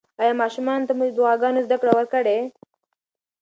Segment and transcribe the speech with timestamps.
[0.21, 2.39] ایا ماشومانو ته مو د دعاګانو زده کړه ورکړې؟